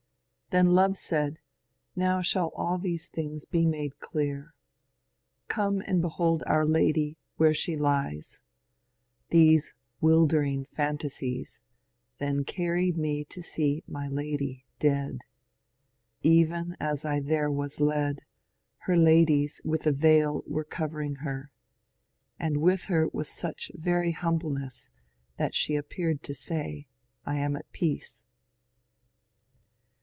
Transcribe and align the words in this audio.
Then 0.49 0.71
Love 0.71 0.97
said, 0.97 1.39
Now 1.95 2.21
shall 2.21 2.51
all 2.57 2.77
these 2.77 3.07
things 3.07 3.45
be 3.45 3.65
made 3.65 4.01
clear: 4.01 4.53
Come 5.47 5.79
and 5.87 6.01
behold 6.01 6.43
our 6.45 6.65
lady 6.65 7.17
where 7.37 7.53
she 7.53 7.77
lies." 7.77 8.41
These 9.29 9.75
'wildering 10.01 10.65
phantasies 10.65 11.61
Then 12.17 12.43
carried 12.43 12.97
me 12.97 13.23
to 13.29 13.41
see 13.41 13.85
my 13.87 14.09
lady 14.09 14.65
dead. 14.77 15.19
Even 16.21 16.75
as 16.81 17.05
I 17.05 17.21
there 17.21 17.49
was 17.49 17.79
led. 17.79 18.19
Her 18.79 18.97
ladies 18.97 19.61
with 19.63 19.87
a 19.87 19.93
veil 19.93 20.43
were 20.45 20.65
covering 20.65 21.13
her; 21.23 21.49
And 22.37 22.57
with 22.57 22.83
her 22.91 23.07
was 23.07 23.29
such 23.29 23.71
very 23.73 24.11
humbleness 24.11 24.89
That 25.37 25.55
she 25.55 25.75
appeared 25.77 26.23
to 26.23 26.33
say, 26.33 26.87
I 27.25 27.37
am 27.37 27.55
at 27.55 27.71
peace." 27.71 28.21